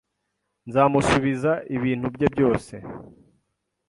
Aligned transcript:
nzamusubiza 0.67 1.51
ibintu 1.75 2.07
bye 2.15 2.27
byose 2.33 2.73